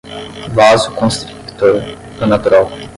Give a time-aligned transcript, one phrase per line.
[0.55, 1.75] vasoconstrictor,
[2.21, 2.65] anadrol